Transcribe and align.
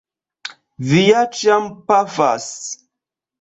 Vi 0.91 1.01
ja 1.03 1.21
ĉiam 1.41 1.69
pafas? 1.93 2.49